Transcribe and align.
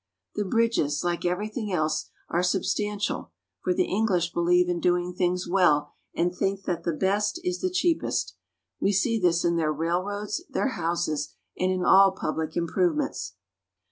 The 0.33 0.45
bridges, 0.45 1.03
like 1.03 1.25
everything 1.25 1.71
else, 1.71 2.09
are 2.27 2.41
substan 2.41 2.95
tial, 2.97 3.29
for 3.63 3.71
the 3.71 3.83
English 3.85 4.33
believe 4.33 4.67
in 4.67 4.79
doing 4.79 5.13
things 5.13 5.47
well, 5.47 5.91
and 6.15 6.33
think 6.35 6.63
that 6.63 6.83
the 6.83 6.91
best 6.91 7.39
is 7.43 7.61
the 7.61 7.69
cheapest. 7.69 8.35
We 8.79 8.93
see 8.93 9.19
this 9.19 9.45
in 9.45 9.57
their 9.57 9.71
rail 9.71 10.01
roads, 10.01 10.41
their 10.49 10.69
houses, 10.69 11.35
and 11.55 11.71
in 11.71 11.85
all 11.85 12.13
public 12.13 12.57
improvements. 12.57 13.35